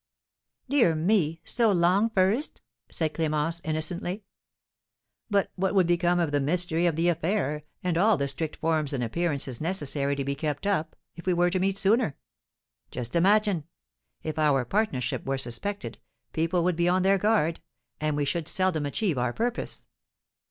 "Dear 0.67 0.95
me! 0.95 1.41
so 1.43 1.71
long 1.71 2.09
first?" 2.09 2.59
said 2.89 3.13
Clémence, 3.13 3.61
innocently. 3.63 4.23
"But 5.29 5.51
what 5.55 5.75
would 5.75 5.85
become 5.85 6.19
of 6.19 6.31
the 6.31 6.39
mystery 6.39 6.87
of 6.87 6.95
the 6.95 7.07
affair, 7.07 7.65
and 7.83 7.99
all 7.99 8.17
the 8.17 8.27
strict 8.27 8.55
forms 8.55 8.93
and 8.93 9.03
appearances 9.03 9.61
necessary 9.61 10.15
to 10.15 10.25
be 10.25 10.33
kept 10.33 10.65
up, 10.65 10.95
if 11.15 11.27
we 11.27 11.33
were 11.33 11.51
to 11.51 11.59
meet 11.59 11.77
sooner? 11.77 12.17
Just 12.89 13.15
imagine! 13.15 13.65
If 14.23 14.39
our 14.39 14.65
partnership 14.65 15.23
were 15.23 15.37
suspected, 15.37 15.99
people 16.33 16.63
would 16.63 16.75
be 16.77 16.89
on 16.89 17.03
their 17.03 17.19
guard, 17.19 17.59
and 17.99 18.17
we 18.17 18.25
should 18.25 18.47
seldom 18.47 18.87
achieve 18.87 19.19
our 19.19 19.33
purpose. 19.33 19.85